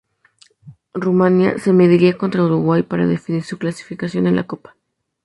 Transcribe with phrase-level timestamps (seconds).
[0.95, 4.75] Rumania se mediría contra Uruguay para definir su clasificación en la copa.